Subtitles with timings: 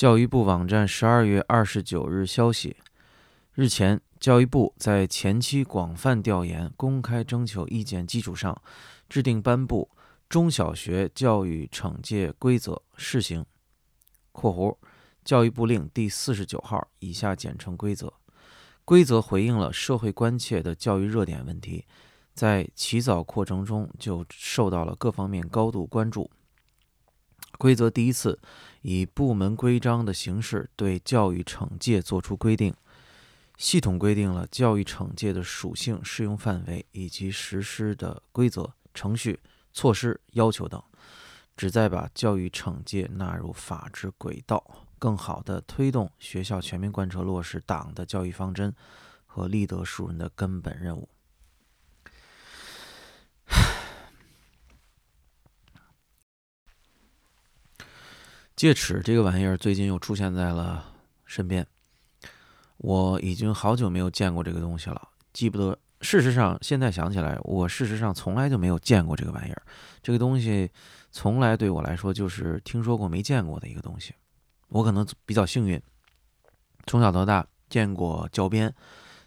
[0.00, 2.74] 教育部网站十二月二十九日消息，
[3.52, 8.58] 日前，教育部在前期广泛调研、公开征求意见基础上，
[9.10, 9.90] 制定颁布
[10.26, 13.44] 中小学教育惩戒规则试行
[14.32, 14.74] （括弧
[15.22, 18.10] 教育部令第四十九号）以下简称规则。
[18.86, 21.84] 规则回应了社会关切的教育热点问题，
[22.32, 26.30] 在起草过程中就受到了各方面高度关注。
[27.58, 28.40] 规则第一次
[28.82, 32.74] 以部门规章的形式对教育惩戒作出规定，
[33.56, 39.38] 系统规定了教育惩戒的属性、适用范围以及实施的规则、程序、
[39.72, 40.82] 措施、要求等，
[41.56, 48.74] 旨在把教育惩戒纳入法治轨道，更好地推动学校全面贯彻落实党的教育方针
[49.26, 51.08] 和立德树人的根本任务。
[58.60, 60.84] 戒尺这个玩意儿最近又出现在了
[61.24, 61.66] 身边，
[62.76, 65.78] 我已经好久没有见过这个东西了，记不得。
[66.02, 69.62] 事实上，现在想起来，我事实上从来就没有见过这个玩意儿。
[70.02, 70.70] 这个东西
[71.10, 74.12] 从来对我来说就是听说过没见过的一个东西。
[74.68, 75.80] 我可能比较幸运，
[76.86, 78.70] 从小到大见过教鞭，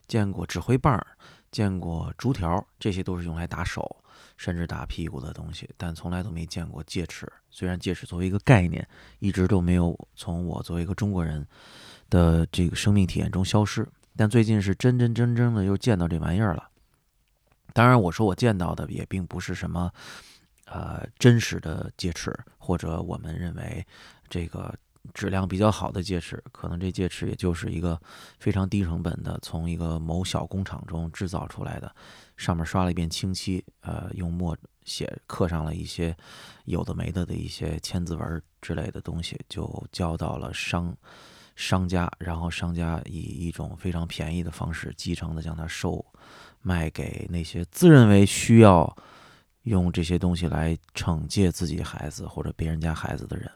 [0.07, 1.03] 见过指挥棒，
[1.49, 4.02] 见过竹条，这些都是用来打手。
[4.37, 7.31] 甚至打屁股的东西，但从来都没见过戒尺。
[7.49, 8.87] 虽然戒尺作为一个概念，
[9.19, 11.45] 一直都没有从我作为一个中国人
[12.09, 16.69] 的这个生命体验中消失，但最近是真真正正的又见到这玩意儿了。
[17.73, 19.91] 当然，我说我见到的也并不是什么
[20.65, 23.85] 呃真实的戒尺，或者我们认为
[24.29, 24.73] 这个。
[25.13, 27.99] 质量比较好的戒尺，可能这戒尺也就是一个
[28.39, 31.93] 非常低成本的，从一个某小工厂中制造出来的，
[32.37, 36.15] 上面刷了一遍清漆，呃，用墨写刻上了一些
[36.65, 40.95] 有的没的的一些千字文之类的东西，就交到了商
[41.55, 46.03] 商家，然后商家以一种非常便宜的方式，继承的将它售
[46.61, 48.95] 卖给那些自认为需要
[49.63, 53.51] 用这些东西来惩戒自己孩子或者别人家孩子的人。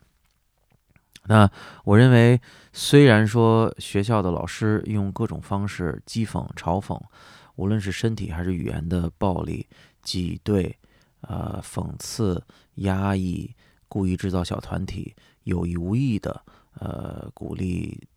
[1.27, 1.49] 那
[1.83, 2.39] 我认为，
[2.71, 6.99] 虽然说学校的老师用各种方式讥讽、嘲讽，
[7.55, 9.67] 无论是身体还是语言的暴力、
[10.01, 10.77] 挤兑、
[11.21, 12.41] 呃讽刺、
[12.75, 13.53] 压抑、
[13.87, 16.41] 故意制造小团体、有意无意的
[16.79, 18.07] 呃鼓励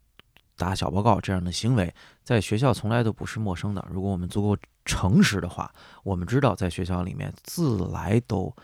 [0.57, 1.93] 打小报告这样的行为，
[2.23, 3.85] 在学校从来都不是陌生的。
[3.91, 5.73] 如果我们足够诚实的话，
[6.05, 8.55] 我们知道在学校里面自来都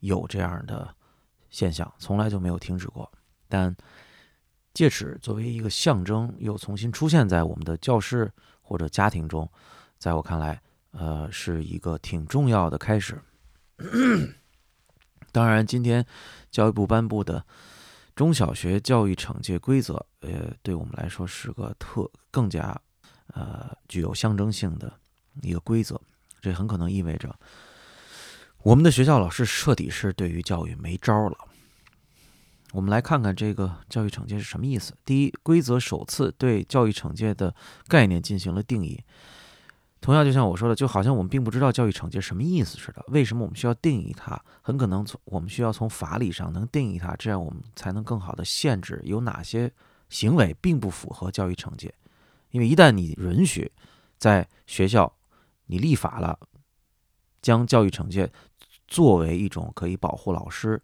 [0.00, 0.92] 有这样的
[1.50, 3.08] 现象，从来就没有停止过。
[3.52, 3.76] 但
[4.72, 8.32] 戒尺作为一个象征，又重新出现在我们的教室
[8.62, 9.46] 或者家庭中，
[9.98, 10.58] 在我看来，
[10.92, 13.20] 呃，是一个挺重要的开始。
[15.30, 16.02] 当然，今天
[16.50, 17.44] 教育部颁布的
[18.16, 22.74] 中小学教育惩戒规则，呃，对我们来说是个特更加
[23.34, 24.90] 呃具有象征性的
[25.42, 26.00] 一个规则。
[26.40, 27.38] 这很可能意味着
[28.62, 31.36] 我们的学校老师彻底是对于教育没招了。
[32.72, 34.94] 我们来看看这个教育惩戒是什么意思。
[35.04, 37.54] 第一，规则首次对教育惩戒的
[37.86, 38.98] 概念进行了定义。
[40.00, 43.04] 同样，就像我说的，就好像我们并不知道教育惩戒什么意思似的。
[43.08, 44.42] 为什么我们需要定义它？
[44.62, 49.70] 很可能从我们需要从法理上能定义它，这样我们才能更好的限制有哪些
[50.08, 51.94] 行为并不符合教育惩戒。
[52.50, 53.70] 因为一旦你允许
[54.18, 55.14] 在学校
[55.66, 56.38] 你立法了，
[57.42, 58.32] 将教育惩戒
[58.88, 60.82] 作为一种可以保护老师。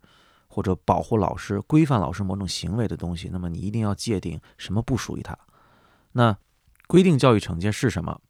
[0.58, 5.38] 或者保护老师、规范老师某种行为的东西，那么你一定要界定什么不属于他。
[6.14, 6.36] 那
[6.88, 8.20] 规定教育惩戒是什么？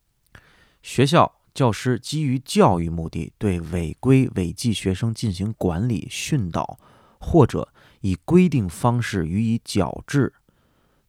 [0.83, 6.79] 学校教师基于教育目的对违规违纪学生进行管理训导，
[7.19, 7.73] 或者
[8.03, 10.35] 以规定方式予以矫治，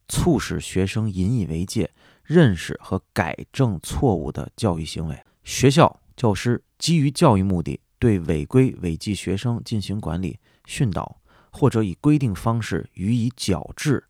[0.08, 1.92] 促使学生引以为戒、
[2.24, 5.22] 认识和改正错误的教育行为。
[5.44, 10.38] 学校教师基于教育目的对违规违纪学生进行管理。
[10.70, 11.20] 训导
[11.50, 14.04] 或者以规定方式予以矫治，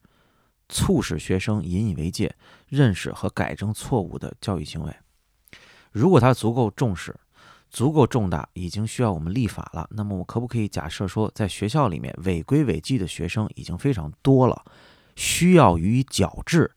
[0.69, 2.37] 促使学生引以为戒、
[2.69, 4.95] 认识和改正错误的教育行为。
[5.91, 7.19] 如果他足够重视、
[7.71, 14.63] 足够重大，已经需要我们立法了，那么我可不可以假设说，在学校里面违规违纪的学生已经非常多了，
[15.17, 16.71] 需要予以矫治，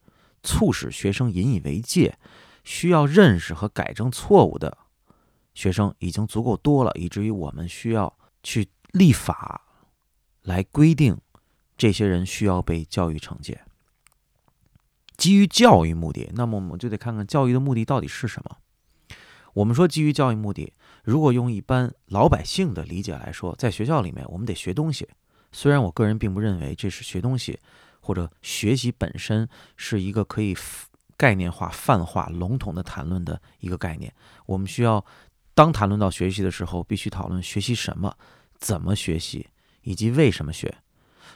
[0.44, 2.18] 促使学生引以为戒、
[2.64, 4.78] 需要认识和改正错误的
[5.54, 9.60] 学生已经足够多了，以至于我们需要去立法。
[10.44, 11.18] 来规定，
[11.76, 13.62] 这些人需要被教育惩戒。
[15.18, 18.58] 基于教育目的，那么我们就得看看教育的目的到底是什么。
[19.54, 20.74] 我们说基于教育目的，
[21.04, 25.08] 如果用一般老百姓的理解来说，在学校里面我们得学东西。
[25.52, 27.60] 虽然我个人并不认为这是学东西
[28.02, 29.48] 或者学习本身
[29.78, 30.58] 是一个可以
[31.16, 34.12] 概念化、泛化、笼统的谈论的一个概念。
[34.48, 35.06] 我们需要
[35.54, 38.18] 当谈论到学习的时候，必须讨论学习什么、
[38.58, 39.48] 怎么学习
[39.84, 40.76] 以及为什么学。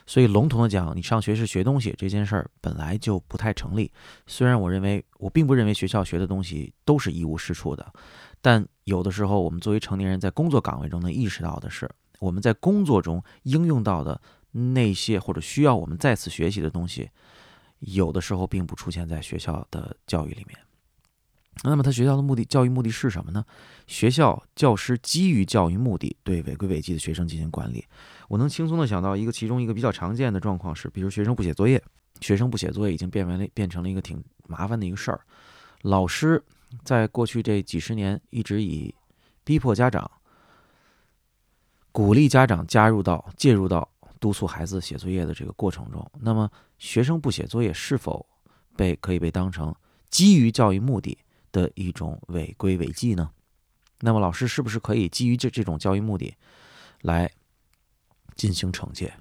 [0.06, 3.92] 所以笼统的讲，你上学是学东西这件事儿本来就不太成立。
[4.26, 7.92] 虽然我认为，我并不认为学校学的东西都是一无是处的，
[8.40, 11.90] 但有的时候我们作为成年人在工作岗位中能意识到的是，
[12.20, 14.18] 我们在工作中应用到的
[14.50, 17.10] 那些或者需要我们再次学习的东西，
[17.80, 20.58] 有的时候并不出现在学校的教育里面。
[21.64, 23.44] 那么，他学校的目的，教育目的是什么呢？
[23.88, 27.84] 学校教师基于教育目的，对违规违纪的学生进行管理。
[28.28, 31.82] 我能轻松的想到一个，其中一个比较常见的状况是，比如学生不写作业，
[32.20, 35.20] 学生不写作业已经变为了变成了一个挺麻烦的一个事儿。
[35.82, 36.42] 老师
[36.84, 38.94] 在过去这几十年一直以
[39.42, 40.08] 逼迫家长、
[41.90, 43.88] 鼓励家长加入到介入到
[44.20, 46.08] 督促孩子写作业的这个过程中。
[46.20, 48.24] 那么，学生不写作业是否
[48.76, 49.74] 被可以被当成
[50.10, 51.18] 基于教育目的？
[51.50, 53.30] 的一种违规违纪呢？
[54.00, 56.36] 那么老师是不是可以基于这这种教育目的
[57.00, 57.28] 来
[58.38, 59.12] 进行惩戒？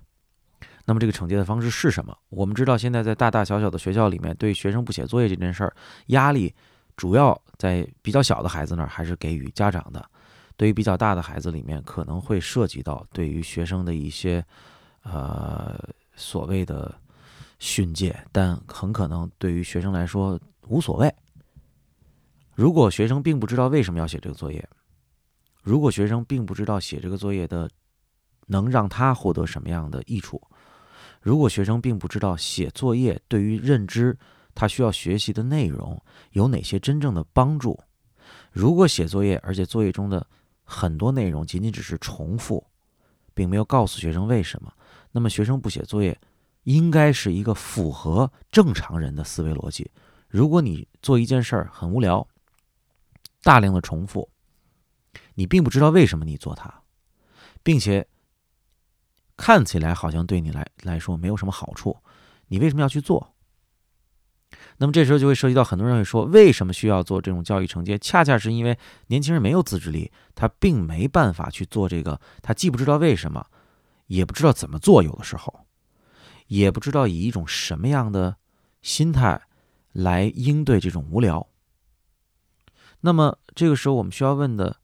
[0.85, 2.17] 那么这个惩戒的方式是什么？
[2.29, 5.75] 我们知道，现在在大大小小的学校里面，对学生不写作业这件事儿，
[6.07, 6.55] 压力
[6.95, 10.09] 主要在比较小的孩子那儿还是给予家长的。
[10.55, 14.41] 对于比较大的孩子里面，可能会涉及到对于学生的一些
[15.03, 15.77] 呃
[16.15, 16.95] 所谓的
[17.59, 21.13] 训诫，但很可能对于学生来说无所谓。
[22.55, 24.67] 如果学生并不知道为什么要写这个作业，
[25.61, 27.69] 如果学生并不知道写这个作业的
[28.47, 30.41] 能让他获得什么样的益处，
[31.21, 34.17] 如果学生并不知道写作业对于认知
[34.53, 36.01] 他需要学习的内容
[36.31, 37.79] 有哪些真正的帮助，
[38.51, 40.25] 如果写作业而且作业中的
[40.63, 42.65] 很多内容仅仅只是重复，
[43.33, 44.73] 并没有告诉学生为什么，
[45.11, 46.19] 那么学生不写作业
[46.63, 49.89] 应该是一个符合正常人的思维逻辑。
[50.27, 52.27] 如果你做一件事儿很无聊。
[53.43, 54.29] 大量的重复，
[55.35, 56.81] 你并不知道为什么你做它，
[57.63, 58.05] 并且
[59.37, 61.95] 看起来好像对你来来说没有什么好处，
[62.47, 63.35] 你为什么要去做？
[64.77, 67.97] 那么这时候就会涉及到很多人会说，为什么需要做这种教育承接？
[67.97, 73.45] 恰恰是因为年轻人没有自制力，他并没办法去做这个，他既不知道为什么，
[74.07, 75.65] 也不知道怎么做，有的时候
[76.47, 78.37] 也不知道以一种什么样的
[78.81, 79.41] 心态
[79.91, 81.47] 来应对这种无聊。
[83.01, 84.77] 那么这个时候，我们需要问的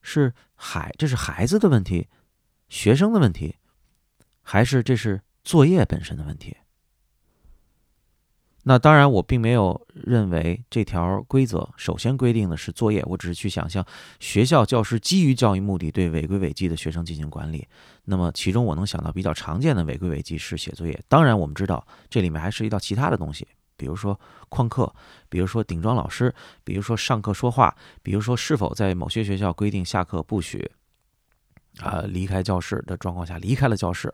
[0.00, 2.08] 是：孩，这是孩子的问题，
[2.68, 3.56] 学生的问题，
[4.50, 6.56] 还是这是作业本身的问题？
[8.64, 13.86] 那当然，我并没有认为这条规则首先规定的是作业，我只是去想象
[14.18, 17.64] 学校教师基于教育目的对违规违纪的学生进行管理。
[18.06, 21.00] 那么其中我能想到比较常见的违规违纪是写作业。
[21.06, 23.46] 当然，我们知道这里面还涉及到其他的东西。
[23.76, 24.18] 比如说
[24.48, 24.92] 旷课，
[25.28, 27.72] 比如说顶撞老师，比如说上课说话，
[28.02, 30.68] 比如说是否在某些学校规定下课不许
[31.78, 34.12] 啊离开教室的状况下离开了教室，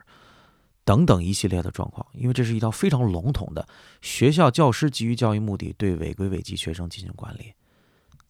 [0.87, 2.07] 等等一系列的状况。
[2.15, 3.69] 因为这是一套非常笼统的
[4.01, 7.53] 学校教师基于教育目的对违规违纪学生进行管理。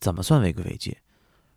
[0.00, 0.96] 怎么算违规违纪？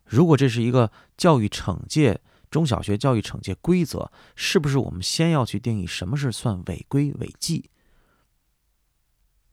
[0.04, 2.20] 如果这是一个教育惩戒
[2.50, 7.70] 中小学教育惩戒规则，是不是我们先要去定义什么是算违规违纪？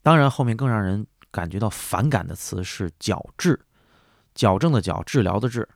[0.02, 3.60] 当然，后面更让人感觉到反感的词是“矫治”，
[4.34, 5.68] 矫正的矫，治疗的治。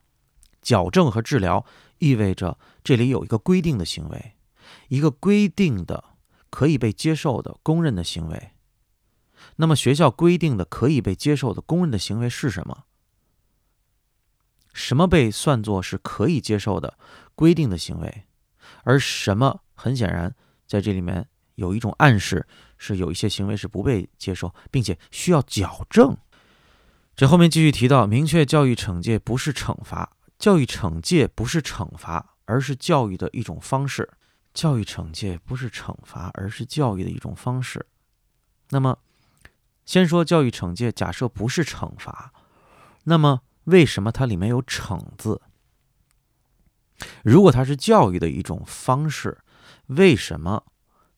[0.62, 1.66] 矫正和治疗
[1.98, 4.34] 意味着这里有一个规定的行为，
[4.92, 6.04] 一个规定的
[6.50, 8.52] 可以被接受的公认的行为。
[9.56, 12.84] 那么，学校规定的可以被接受的公认的行为是什么？
[14.74, 16.98] 什么被算作是可以接受的
[17.36, 18.26] 规定的行为？
[18.84, 20.36] 而什么很显然
[20.68, 22.46] 在这里面有一种暗示。
[22.84, 26.18] 是有一些行为是不被接受，并且需要矫正。
[27.16, 34.10] 这后面继续提到，明确教育惩戒不是惩罚，教育惩戒不是惩罚，而是教育的一种方式。
[34.54, 37.88] 教育惩戒不是惩罚，而是教育的一种方式。
[38.70, 39.00] 那么，
[39.86, 42.34] 先说教育惩戒，假设不是惩罚，
[43.04, 45.42] 那么为什么它里面有“惩”字？
[47.24, 49.40] 如果它是教育的一种方式，
[49.88, 50.66] 为什么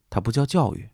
[0.09, 0.89] 它不叫教育？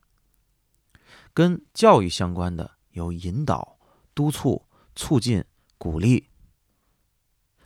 [1.33, 3.77] 跟教育相关的有引导、
[4.15, 4.65] 督促、
[4.95, 5.45] 促进、
[5.77, 6.29] 鼓励、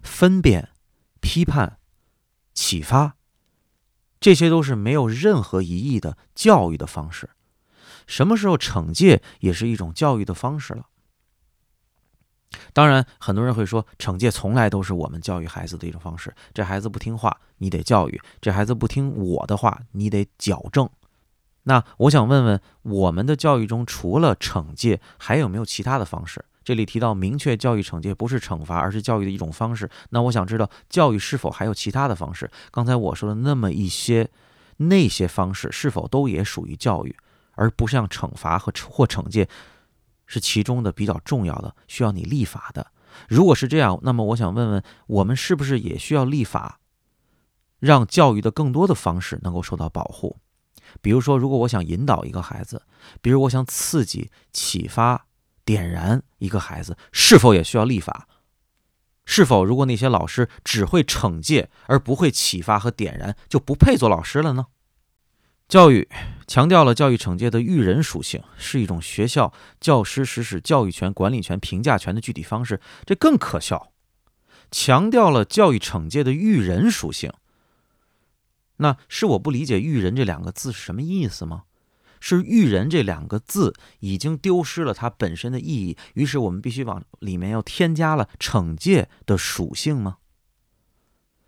[0.01, 0.69] 分辨、
[1.21, 1.79] 批判、
[2.53, 3.15] 启发，
[4.23, 7.31] 这些都是没有任何疑义的教育的方式。
[8.07, 10.85] 什么时候惩戒也是一种教育的方式了？
[12.71, 16.33] 当然，很多人会说，惩戒从来都是我们教育孩子的一种方式。
[16.53, 20.89] 这孩子不听话，你得教育；这孩子不听我的话，你得矫正。
[21.63, 26.45] 那我想问问，我们的教育中除了惩戒，还有没有其他的方式？
[26.63, 29.89] 这里提到明确教育惩戒不是惩罚，而是教育的一种方式。
[30.11, 32.49] 那我想知道，教育是否还有其他的方式？
[32.71, 34.29] 刚才我说的那么一些，
[34.77, 37.15] 那些方式是否都也属于教育，
[37.51, 39.49] 而不像惩罚和或惩戒
[40.25, 42.87] 是其中的比较重要的，需要你立法的？
[43.27, 46.79] 如果是这样，那么我想问问，我们是不是也需要立法，
[47.79, 50.37] 让教育的更多的方式能够受到保护？
[51.01, 52.81] 比如说，如果我想引导一个孩子，
[53.21, 55.25] 比如我想刺激、启发。
[55.65, 58.27] 点燃一个孩子是否也需要立法？
[59.25, 64.67] 是否如果那些老师只会惩戒而不会启发和点燃，就不配做老师了呢？
[65.69, 66.09] 教育
[66.45, 73.91] 强调了教育惩戒的育人属性，是一种学校教师实施教育权、管理权、评价权的具体方式，这更可笑。
[74.69, 77.31] 强调了教育惩戒的育人属性，
[78.77, 81.63] 那是我不理解“育人”这两个字是什么意思吗？
[82.25, 90.19] 是“育人”这两个字已经丢失了它本身的意义，于是我们必须往里面要添加了惩戒的属性吗？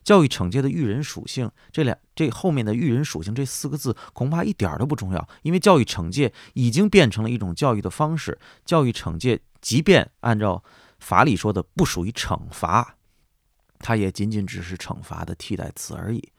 [0.03, 8.37] 教育惩戒的育人属性，这两这后面的育人属性这四个字恐怕一点都不重要，因为教育惩戒已经变成了一种教育的方式。
[8.65, 10.61] 教育惩戒，即便按照
[10.99, 12.97] 法理说的不属于惩罚，
[13.79, 16.33] 它也仅仅只是惩罚的替代词而已。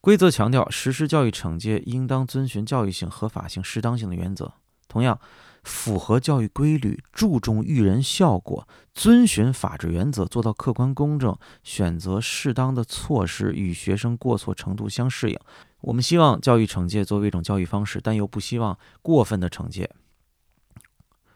[0.00, 4.54] 规则强调，实施教育惩戒应当遵循教育性、合法性、适当性的原则。
[4.88, 5.20] 同样，
[5.62, 15.38] 符合教育规律、注重育人效果、遵循法治原则、做到客观公正、选择适当的措施与学生过错程度相适应。
[15.82, 19.90] 我们希望教育惩戒作为一种教育方式，但又不希望过分的惩戒，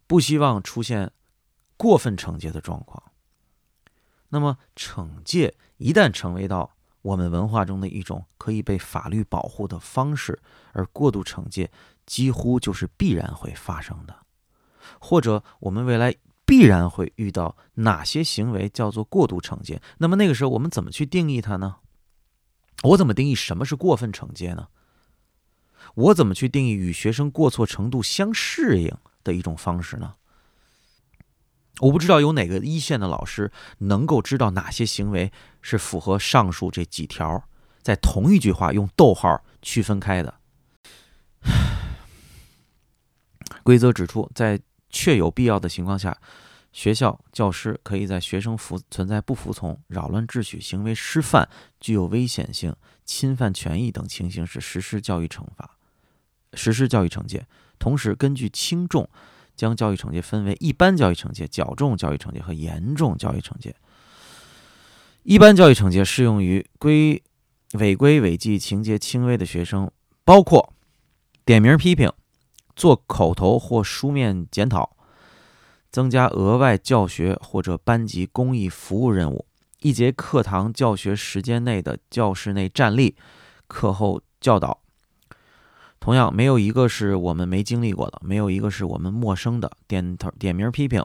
[0.07, 1.13] 不希望出现
[1.77, 3.03] 过分惩戒的状况。
[4.31, 6.74] 那么，惩戒一旦成为到
[7.05, 10.41] 我们文化中的一种可以被法律保护的方式，
[10.73, 11.71] 而过度惩戒
[12.07, 14.17] 几乎就是必然会发生的。
[14.99, 16.15] 或者，我们未来
[16.47, 19.83] 必然会遇到哪些行为叫做过度惩戒？
[19.99, 21.77] 那么那个时候我们怎么去定义它呢？
[22.83, 24.69] 我怎么定义什么是过分惩戒呢？
[25.95, 28.91] 我怎么去定义与学生过错程度相适应
[29.23, 30.15] 的一种方式呢？
[31.81, 37.49] 我不知道有哪个一线的老师能够知道哪些行为是符合上述这几条，
[37.83, 40.35] 在同一句话用逗号区分开的。
[43.65, 46.17] 规则指出，在确有必要的情况下，
[46.73, 51.49] 学校教师可以在学生服存在不服从、扰乱秩序、行为失范、
[51.81, 55.77] 具有危险性、侵犯权益等情形时实施教育惩罚、
[56.53, 57.47] 实施教育惩戒，
[57.79, 59.09] 同时根据轻重。
[59.57, 63.75] 将教育惩戒分为一般教育惩戒、较重教育惩戒和严重教育惩戒。
[65.23, 67.23] 一般教育惩戒适用于规
[67.73, 69.91] 违规违纪情节轻微的学生，
[70.25, 70.75] 包括
[71.45, 72.13] 点名批评、
[72.77, 74.97] 做口头或书面检讨、
[75.91, 79.47] 增加额外教学或者班级公益服务任务、
[79.81, 83.17] 一节课堂教学时间内的教室内站立、
[83.67, 84.84] 课后教导。
[86.05, 89.73] 同样，没有一个是我们没经历过的，没有一个是我们陌生的。
[89.89, 91.03] 点头点名批评，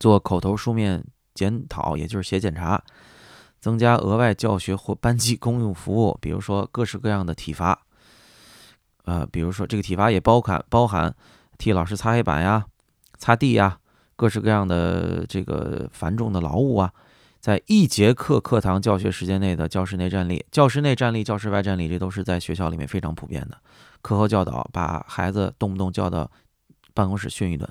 [0.00, 2.82] 做口头书面检讨，也就是写检查，
[3.60, 7.80] 增加额外教学或班级公用服务，比如说各式各样的体罚。
[9.04, 11.14] 呃，比如说这个体罚也包含包含
[11.56, 12.66] 替老师擦黑板呀、
[13.16, 13.78] 擦地呀，
[14.16, 16.92] 各式各样的这个繁重的劳务啊。
[17.40, 23.56] 在一节课课堂教学时间内的教室内站立、教室内站立、教室外站立，这都是在学校里面非常普遍的。
[24.02, 26.30] 课后教导，把孩子动不动叫到
[26.94, 27.68] 办公室训一顿，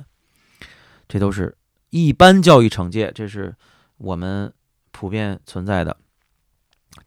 [1.07, 1.57] 这都是
[1.89, 3.55] 一般教育惩戒，这是
[3.97, 4.51] 我们
[4.91, 5.97] 普遍存在的。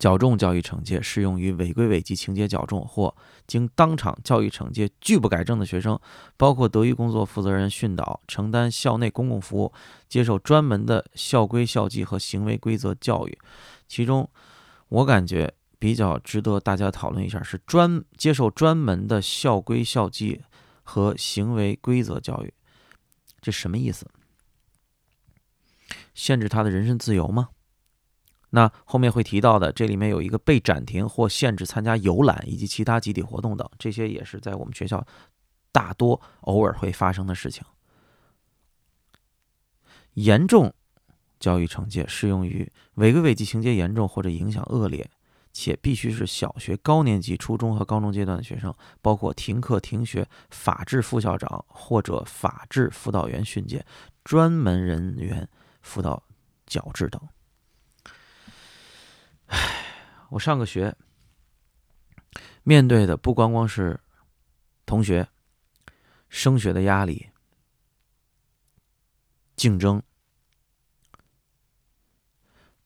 [0.01, 3.15] 较重教育惩戒适用于违规违纪情节较重或
[3.47, 6.01] 经当场教育惩戒拒不改正的学生，
[6.39, 9.73] 包括德育工作负责人训导、承担校内公共服务、
[10.09, 13.39] 接受专门的校规校纪和行为规则教育。
[13.87, 14.31] 其中，
[14.89, 20.41] 我感觉比较值得大家讨论一下是专接受专门的校规校纪
[20.83, 22.55] 和行为规则教育，
[23.43, 24.07] 这什么意思？
[26.15, 27.51] 限制他的人身自由吗？
[28.51, 35.07] 那后面会提到的，这里面有一个被暂停或限制参加游览以及其他集体活动等，这些也是在我们学校
[35.73, 37.65] 大多偶尔会发生的事情。
[40.15, 40.75] 严重
[41.39, 45.09] 教育惩戒适用于违规违纪情节严重或者影响恶劣，
[45.53, 53.87] 且必须是小学高年级、初中和高中阶段的学生，包括停课停学、法制副校长或者法制辅导员训诫、
[54.25, 55.49] 专门人员
[55.81, 56.21] 辅导
[56.67, 57.21] 矫治等。
[59.51, 59.85] 唉，
[60.31, 60.97] 我上个学，
[62.63, 64.01] 面对的不光光是
[64.87, 65.29] 同学
[66.29, 67.31] 升学的压力、
[69.57, 70.01] 竞争，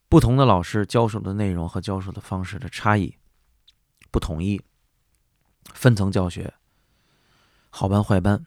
[0.09, 3.18] 不同的老师教授的内容和教授的方式的差异
[4.11, 4.62] 不统一，
[5.75, 6.54] 分层教学，
[7.68, 8.47] 好班坏班，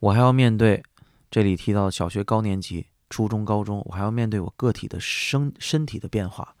[0.00, 0.82] 我还要面对
[1.30, 2.91] 这里提到的小学高年级。
[3.12, 6.56] 初中、高中，我还要面对我个体的身身体的变化，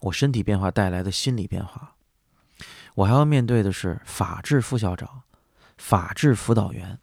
[0.00, 1.94] 我身体变化带来的心理变化，
[2.96, 5.22] 我还要面对的是法治副校长、
[5.78, 6.98] 法治辅导员。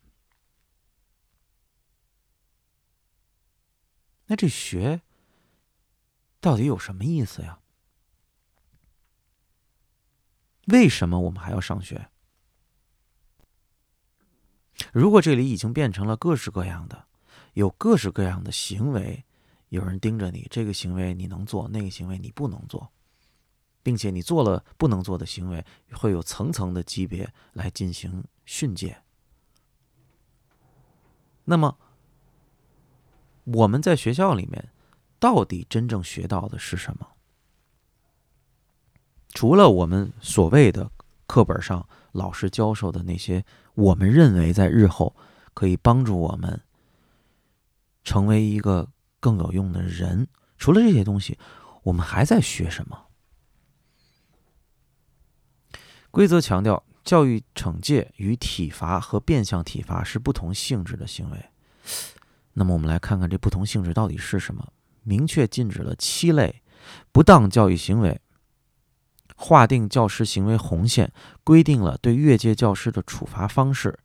[4.26, 5.02] 那这学
[6.42, 7.60] 到底有什么意思呀？
[10.66, 12.10] 为什么我们还要上学？
[14.92, 17.08] 如果这里已经变成了各式各样的。
[17.54, 19.24] 有各式各样的行为，
[19.70, 22.92] 有人盯着你，这个行为你能做，那个行为你不能做，
[23.82, 28.98] 并且你做了不能做的行为，会有层层的级别来进行训诫。
[31.46, 31.78] 那么，
[33.44, 34.70] 我们在学校里面
[35.20, 37.08] 到底真正学到的是什么？
[39.30, 40.90] 除了我们所谓的
[41.28, 43.44] 课本上老师教授的那些，
[43.74, 45.16] 我们认为在日后
[45.54, 46.62] 可以帮助我们。
[48.04, 51.38] 成为一个更有用的人，除了这些东西，
[51.84, 53.08] 我们还在学什么？
[56.12, 61.46] 规则强调，教育惩戒与体罚和变相体罚是不同性质的行为。
[62.54, 64.72] 那么，我们来看看这不同性质到底是什么？
[65.04, 66.62] 明确禁止了七类
[67.12, 68.22] 不当教育行为，
[69.36, 71.12] 划定教师行为红线，
[71.44, 73.98] 规定了对越界教师的处罚方式，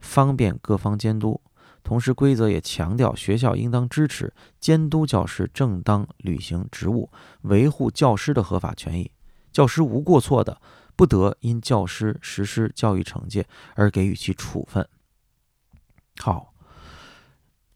[0.00, 1.40] 方便各方监督。
[1.82, 7.10] 同时，规则也强调，学校应当支持监督教师正当履行职务，
[7.42, 9.10] 维护教师的合法权益。
[9.50, 10.60] 教师无过错的，
[10.94, 14.88] 不得因教师实施教育惩戒而给予其处分。
[16.18, 16.54] 好，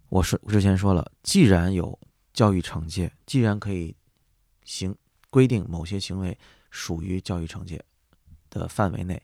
[0.09, 1.99] 我是之前说了，既然有
[2.33, 3.97] 教育惩戒，既然可以
[4.65, 4.97] 行
[5.31, 6.39] 规定某些行为
[6.71, 7.85] 属于教育惩戒
[8.49, 9.21] 的范围内，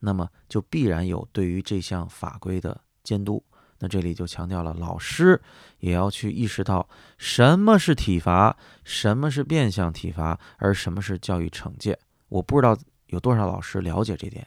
[0.00, 3.42] 那么就必然有对于这项法规的监督。
[3.84, 5.42] 那这里就强调了，老师
[5.80, 11.98] 也要去意识到什么是体罚，什么是变相体罚，而什么是教育惩戒。
[12.28, 14.46] 我不知道有多少老师了解这点。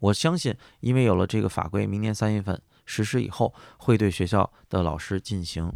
[0.00, 5.72] 我相信，因为有了这个法规，明年三月份实施以后，会对学校的老师进行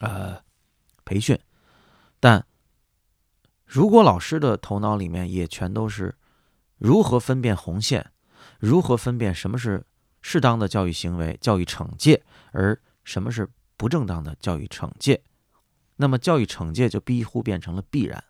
[0.00, 0.38] 呃
[1.06, 1.38] 培训。
[2.20, 2.44] 但
[3.64, 6.14] 如果老师的头脑里面也全都是
[6.76, 8.12] 如何分辨红线，
[8.60, 9.86] 如何分辨什么是。
[10.26, 15.22] 适当的教育行为，教育惩戒，而什么是不正当的教育惩戒？
[15.96, 18.24] 那么教育惩戒就几乎变成了必然，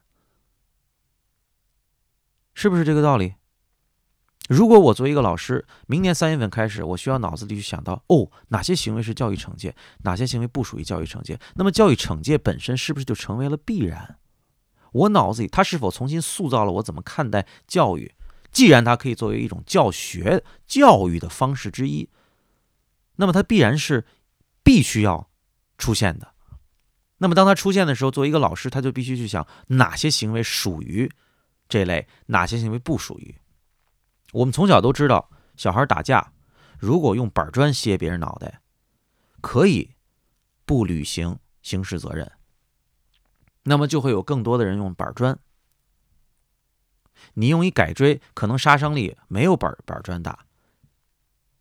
[2.52, 3.36] 是不是这个道理？
[4.48, 11.38] 如果我作为一个老师，明年三月份开始，我需要脑子里去想到，哦，哪些行为是教育惩戒，哪些行为不属于教育惩戒？
[11.54, 14.18] 那么教育惩戒本身是不是就成为了必然？
[14.90, 18.12] 我脑子里它是否重新塑造了我怎么看待教育？
[18.54, 22.08] 既然它可以作为一种教学教育的方式之一，
[23.16, 24.06] 那么它必然是
[24.62, 25.28] 必须要
[25.76, 26.32] 出现的。
[27.18, 31.10] 那么当它出现的时候，作为一个老师，他就必须去想哪些行为属于
[31.68, 33.34] 这类，哪些行为不属于。
[34.32, 36.32] 我们从小都知道，小孩打架，
[36.78, 38.60] 如果用板砖歇别人脑袋，
[39.40, 39.94] 可以
[40.64, 42.30] 不履行刑事责任，
[43.64, 45.38] 那么就会有更多的人用板砖。
[47.34, 50.46] 你用一改锥，可能杀伤力没有板板砖大，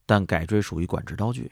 [0.05, 1.51] 但改锥属于管制刀具。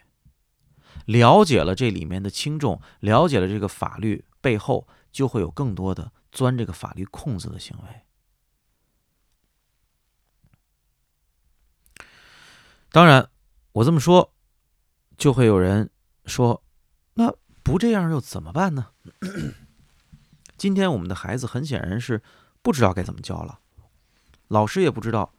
[1.06, 8.02] 了解了这里面的轻重，了解了这个法律背后，就会有更多的钻这个法律空子的行为。
[12.92, 13.30] 当然，
[13.72, 14.34] 我这么说，
[15.18, 15.90] 就会有人
[16.26, 16.62] 说
[17.16, 17.34] ：“那
[17.64, 18.92] 不这样又怎么办呢？”
[20.58, 22.22] 今天我们的孩子很显然是
[22.62, 23.61] 不知道该怎么教了。
[24.52, 25.34] 老师也不知道，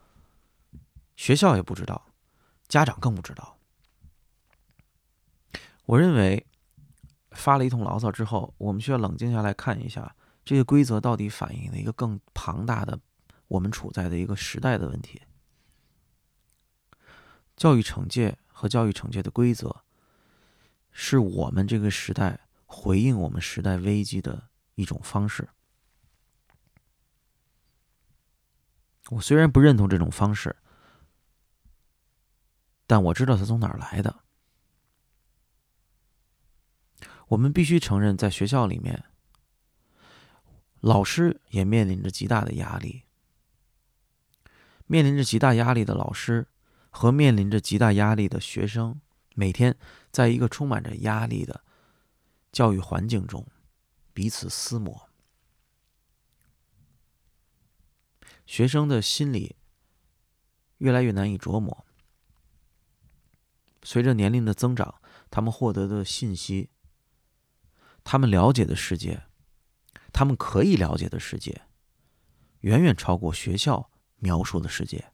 [1.16, 2.06] 学校也不知道，
[2.66, 3.58] 家长更不知道。
[5.84, 6.46] 我认为
[7.32, 12.98] 发了一通牢骚之后，我们需要冷静下来看一下，这个规则到底反映了一个更庞大的
[13.48, 15.20] 我们处在的一个时代的问题。
[17.54, 19.84] 教育惩戒和教育惩戒的规则，
[20.90, 25.50] 是我们这个时代回应我们时代危机的一种方式。
[29.12, 30.56] 我虽然不认同这种方式，
[32.86, 34.20] 但我知道它从哪儿来的。
[37.28, 39.04] 我们必须承认，在学校里面，
[40.80, 43.02] 老师也面临着极大的压力。
[44.86, 46.46] 面临着极大压力的老师
[46.88, 48.98] 和面临着极大压力的学生，
[49.34, 49.76] 每天
[50.10, 51.62] 在一个充满着压力的
[52.50, 53.46] 教育环境中
[54.14, 55.10] 彼此厮磨。
[58.46, 59.56] 学生的心理
[60.78, 61.84] 越来越难以琢磨。
[63.82, 65.00] 随着年龄的增长，
[65.30, 66.70] 他们获得的信息，
[68.04, 69.24] 他们了解的世界，
[70.12, 71.62] 他们可以了解的世界，
[72.60, 73.88] 远远超过学校。
[74.24, 75.10] 描述的世界。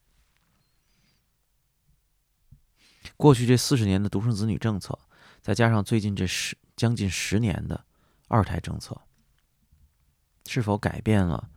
[3.17, 4.99] 过去这四十年的独生子女政策，
[5.41, 7.87] 再加上最近这十将近十年的
[8.27, 9.01] 二胎政策，
[10.45, 11.51] 是否改变了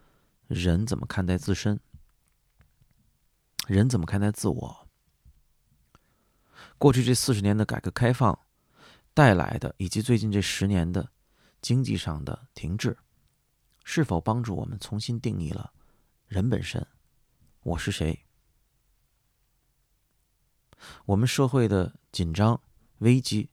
[0.54, 1.80] 人怎么看待自身？
[3.68, 4.88] 人怎么看待自我？
[6.78, 8.38] 过去这四十年的改革开放
[9.14, 11.10] 带来的，以及最近这十年的
[11.62, 12.98] 经济上的停滞，
[13.86, 15.72] 是否帮助我们重新定义了
[16.28, 16.86] 人本身？
[17.64, 18.26] 我是谁？
[21.06, 22.60] 我们社会的紧张
[22.98, 23.50] 危机，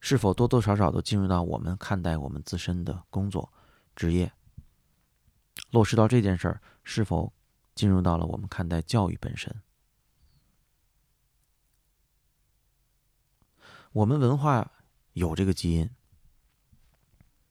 [0.00, 3.52] 是否多多少少都进入到我们看待我们自身的工作
[3.94, 4.32] 职业？
[5.70, 7.32] 落实到这件事儿，是否
[7.74, 9.62] 进入到了我们看待教育本身？
[13.92, 14.72] 我们文化
[15.12, 15.90] 有这个基因，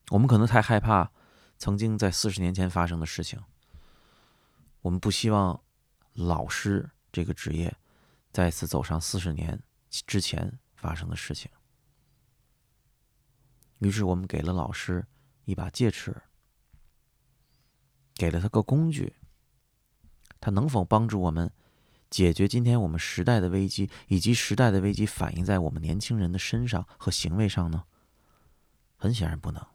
[0.10, 1.12] 我们可能太害怕
[1.58, 3.42] 曾经在四十年前发生的事情。
[4.82, 5.64] 我们不希望
[6.12, 7.74] 老师这个职业
[8.34, 11.50] 再次走上四十年之前发生的事情，
[13.80, 15.06] 于是我们给了老师
[15.46, 16.22] 一把戒尺，
[18.16, 19.16] 给了他个工具，
[20.40, 21.52] 他能否帮助我们
[22.10, 27.86] 解决今天我们时代的危机，以及时代的危机反映在我们年轻人的身上和行为上呢？
[28.98, 29.66] 很显然不能。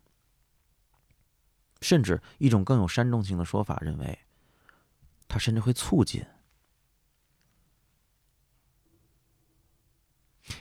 [1.81, 4.19] 甚至一种更有煽动性的说法认为。
[5.31, 6.25] 它甚至会促进。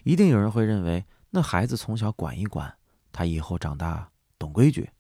[0.04, 2.78] 一定有人会认为，那孩子从小管一管，
[3.14, 4.92] 他以后长大懂规矩，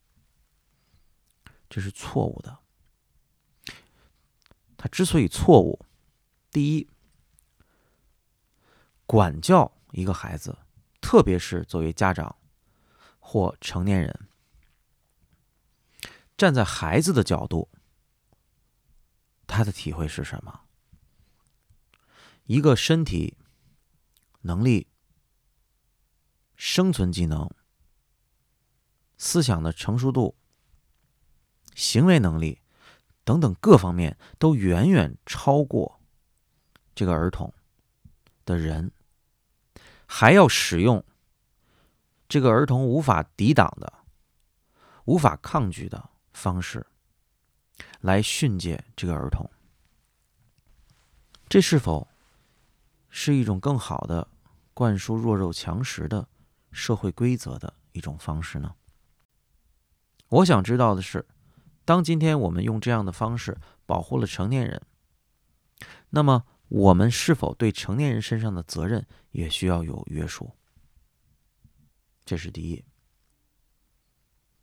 [1.69, 2.57] 这是错误的。
[4.77, 5.83] 他之所以错误，
[6.51, 6.87] 第一，
[9.05, 10.57] 管教一个孩子，
[11.01, 12.35] 特别是作为家长
[13.19, 14.27] 或成年人，
[16.37, 17.69] 站在孩子的角度。
[19.47, 20.61] 他的体会是什么？
[22.43, 23.37] 一个身体
[24.41, 24.87] 能力、
[26.55, 27.49] 生存技能、
[29.17, 30.35] 思想的成熟度、
[31.73, 32.61] 行为能力
[33.27, 35.99] 等等各方面都远远超过
[36.95, 37.53] 这个儿童
[38.45, 38.89] 的人，
[40.05, 41.03] 还要使用
[42.29, 43.91] 这个儿童无法抵挡的、
[45.03, 46.87] 无法抗拒的方式。
[47.99, 49.45] 来训诫这个儿童，
[51.49, 52.07] 这是否
[53.09, 54.25] 是一种更好的
[54.73, 56.25] 灌输弱肉强食的
[56.71, 58.73] 社会规则的一种方式呢？
[60.29, 61.25] 我想知道的是，
[61.87, 64.81] 当今天我们用这样的方式保护了成年人，
[66.09, 70.51] 那么我们是否对成年人身上的责任也需要有约束？
[72.25, 72.83] 这是第一。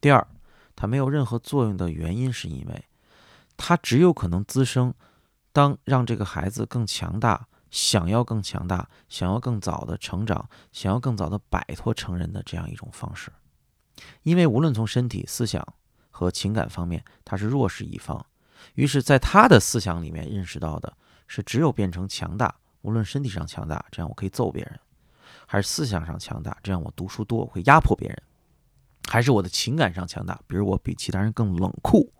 [0.02, 0.28] 第二，
[0.76, 2.84] 它没有任何作用的原因是因为。
[3.56, 4.92] 它只有可能滋生，
[5.50, 13.32] 当让这个孩子更强大，想要更强大，想要更早的成长，想要更早的摆脱成人的这样一种方式。
[14.24, 15.66] 因为无论从身体、思想
[16.16, 18.24] 和情感方面，他是弱势一方。
[18.74, 20.96] 于是，在他的思想里面认识到的
[21.26, 24.74] 是，只有变成强大，无论身体上强大，这样我可以揍别人；
[25.44, 28.16] 还是思想上强大，这样我读书多，我会压迫别人；
[29.08, 32.12] 还是我的情感上强大，比如我比其他人更冷酷。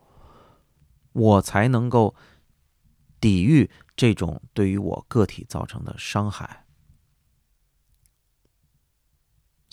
[1.12, 2.12] 我才能够
[3.20, 6.63] 抵御这种对于我个体造成的伤害，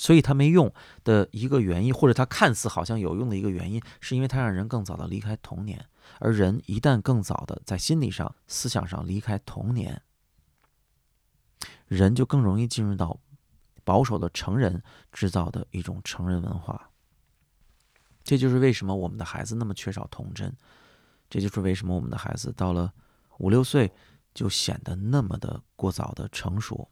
[0.02, 5.86] 所以它没用的一个原因，或者它看似好像有用的一个原因，是因为它让人更早的离开童年。
[6.18, 10.02] 而人一旦更早的在心理上、思想上离开童年，
[11.86, 13.20] 人就更容易进入到
[13.84, 16.90] 保守的成人制造的一种成人文化。
[18.24, 20.52] 这就是为什么我们的孩子那么缺少童真。
[21.30, 22.92] 这就是为什么我们的孩子到了
[23.38, 23.92] 五六岁
[24.34, 26.90] 就显得那么的过早的成熟。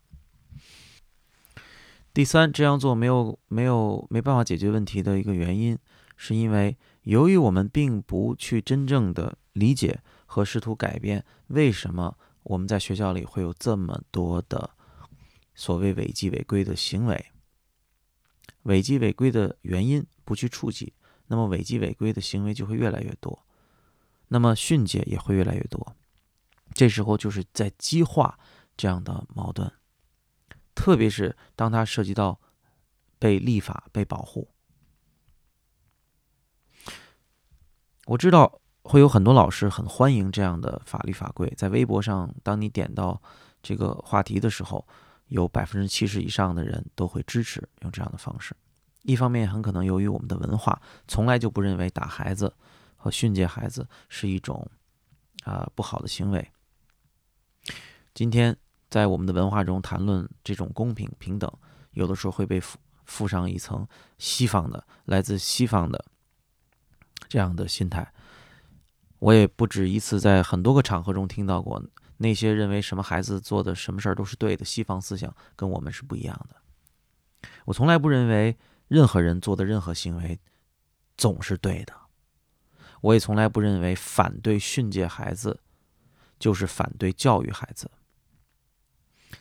[2.13, 5.77] 第三，这样做没有没有没办法解决问题的一个原因，
[6.17, 14.71] 是因为由于我们并不去真正的理解和试图改变为什么我们在学校里会有这么多的
[15.53, 17.25] 所谓违纪违规的行为，
[18.63, 20.93] 违纪违规的原因不去触及，
[21.27, 23.45] 那么违纪违规的行为就会越来越多，
[24.29, 25.95] 那么训诫也会越来越多。
[26.73, 28.37] 这时候就是在激化
[28.75, 29.71] 这样的矛盾，
[30.79, 32.39] 特别是当它涉及到
[33.19, 34.47] 被立法、被保护。
[38.05, 43.21] 我知道会有很多老师很欢迎这样的法律法规，在微博上，当你点到
[43.61, 44.87] 这个话题的时候，
[45.27, 48.55] 有百分之七十以上的人都会支持用这样的方式。
[49.01, 52.55] 一方面，很可能由于我们的文化从来就不认为打孩子
[52.95, 54.65] 和训诫孩子是一种
[55.43, 56.49] 啊不好的行为。
[58.13, 58.55] 今天
[58.89, 61.51] 在我们的文化中谈论这种公平平等，
[61.91, 66.03] 有的时候会被附附上一层西方的、来自西方的
[67.27, 68.11] 这样的心态。
[69.19, 71.83] 我也不止一次在很多个场合中听到过
[72.17, 76.55] 那些认为什么孩子做的什么事儿都是对的西方思想跟我们是不一样的。
[77.65, 78.57] 我从来不认为。
[78.89, 80.39] 任何人做的任何行为，
[81.15, 81.93] 总是对的。
[83.01, 85.59] 我也从来不认为反对训诫孩子，
[86.39, 87.91] 就是反对教育孩子。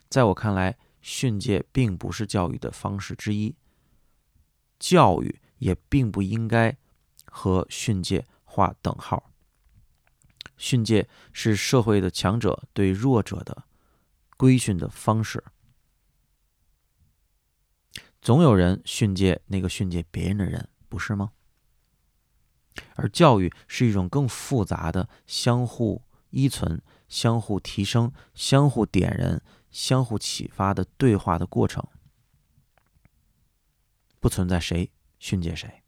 [0.09, 3.55] 在我看来，训诫并不是教育的方式之一，
[4.79, 6.77] 教育也并不应该
[7.24, 9.31] 和训诫划等号。
[10.57, 13.64] 训诫是社会的强者对弱者的
[14.37, 15.44] 规训的方式。
[18.20, 21.31] 总有人训诫那个训诫别人的人，不是吗？
[22.96, 31.87] 而教育是一种更复杂的、相互依存、相互提升、相互点燃、相互启发的对话的过程，
[34.20, 35.83] 不存在谁训诫谁。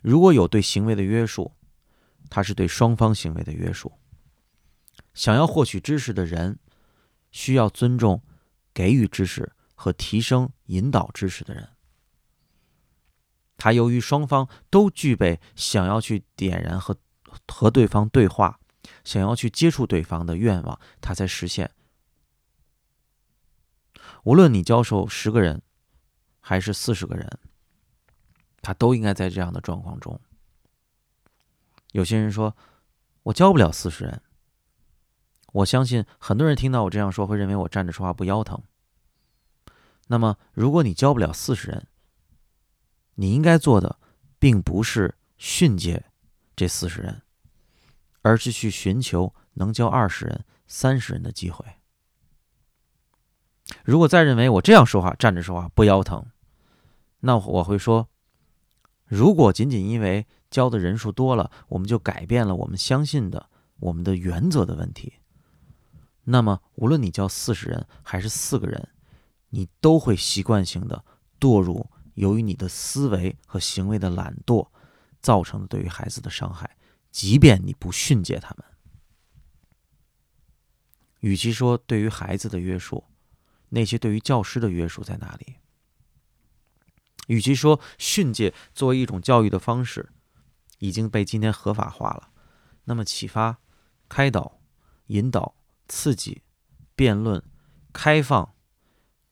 [0.00, 1.52] 如果有对行为的约束，
[2.30, 3.92] 它是对双方行为的约束。
[5.14, 6.58] 想要获取知识的人，
[7.30, 8.22] 需要尊重
[8.72, 9.52] 给予知识。
[9.74, 11.70] 和提升、引导知识的人，
[13.56, 16.96] 他由于双方都具备想要去点燃和
[17.48, 18.60] 和对方对话、
[19.02, 21.68] 想要去接触对方的愿望，他才实现。
[24.24, 25.62] 无论你教授十个人
[26.40, 27.38] 还是四十个人，
[28.60, 30.20] 他都应该在这样的状况中。
[31.92, 32.56] 有些人说，
[33.24, 34.22] 我教不了四十人。
[35.52, 38.62] 我相信很多人听到我这样说，会认为我站着说话不腰疼。
[40.06, 41.86] 那么，如果你教不了四十人，
[43.16, 43.98] 你应该做的
[44.38, 46.04] 并不是训诫
[46.56, 47.22] 这四十人，
[48.22, 51.66] 而是去寻求能教二十人、三十人的机会。
[53.84, 56.24] 如果再认为我这样说话站着说话不腰疼，
[57.20, 58.08] 那我会说：
[59.06, 63.48] 如果仅仅因为教的人数多了，我们就改变了我们相信的、
[63.80, 65.14] 我们的原则的问题，
[66.24, 68.88] 那么无论你教四十人还是四个人。
[69.54, 71.04] 你都会习惯性的
[71.38, 74.66] 堕入由于你的思维和行为的懒惰
[75.20, 76.74] 造成的对于孩子的伤害，
[77.10, 78.64] 即便你不训诫他们。
[81.20, 83.04] 与其说对于孩子的约束，
[83.74, 85.56] 那些对于教师的约束在哪里？
[87.28, 90.10] 与其说训诫作为一种教育的方式
[90.78, 92.30] 已经被今天合法化了，
[92.84, 93.58] 那么启发、
[94.08, 94.60] 开导、
[95.06, 95.54] 引导、
[95.88, 96.42] 刺激、
[96.94, 97.42] 辩论、
[97.92, 98.54] 开放。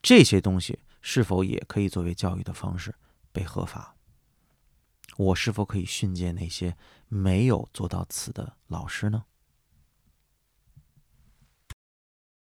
[0.01, 2.95] 这些东西是否也可以作为教育的方式
[3.31, 3.95] 被合法？
[5.17, 6.75] 我是否可以训诫那些
[7.07, 9.25] 没有做到此的老师呢？